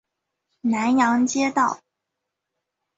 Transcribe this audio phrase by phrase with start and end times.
[0.61, 1.79] 南阳街道